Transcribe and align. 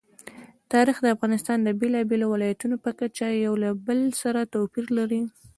تاریخ 0.71 0.97
د 1.01 1.07
افغانستان 1.15 1.57
د 1.63 1.69
بېلابېلو 1.79 2.25
ولایاتو 2.33 2.75
په 2.85 2.91
کچه 2.99 3.25
یو 3.45 3.53
له 3.63 3.69
بل 3.87 3.99
سره 4.21 4.39
توپیر 4.53 4.85
لري. 4.97 5.21